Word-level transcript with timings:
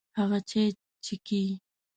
هغه 0.19 0.39
چای 0.49 0.67
چیکي. 1.05 1.43